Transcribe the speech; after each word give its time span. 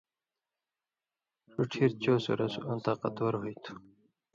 ݜُو 1.49 1.61
ڇھیر 1.71 1.91
چو 2.01 2.13
سُرسوۡ 2.23 2.65
آں 2.71 2.79
طاقت 2.85 3.15
ور 3.21 3.35
ہُوئ 3.39 3.55
تُھو۔ 3.63 3.73